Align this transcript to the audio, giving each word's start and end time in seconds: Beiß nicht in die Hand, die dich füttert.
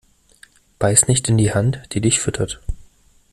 Beiß 0.79 1.05
nicht 1.07 1.29
in 1.29 1.37
die 1.37 1.53
Hand, 1.53 1.79
die 1.93 2.01
dich 2.01 2.19
füttert. 2.19 2.59